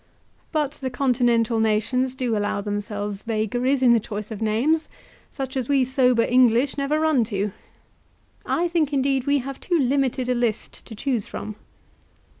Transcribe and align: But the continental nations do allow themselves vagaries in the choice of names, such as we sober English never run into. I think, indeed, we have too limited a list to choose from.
But 0.51 0.71
the 0.71 0.89
continental 0.89 1.59
nations 1.59 2.15
do 2.15 2.35
allow 2.35 2.59
themselves 2.59 3.21
vagaries 3.21 3.83
in 3.83 3.93
the 3.93 3.99
choice 3.99 4.31
of 4.31 4.41
names, 4.41 4.89
such 5.29 5.55
as 5.55 5.69
we 5.69 5.85
sober 5.85 6.23
English 6.23 6.75
never 6.75 6.99
run 6.99 7.17
into. 7.17 7.51
I 8.43 8.67
think, 8.67 8.93
indeed, 8.93 9.27
we 9.27 9.37
have 9.45 9.59
too 9.59 9.77
limited 9.77 10.27
a 10.27 10.33
list 10.33 10.87
to 10.87 10.95
choose 10.95 11.27
from. 11.27 11.55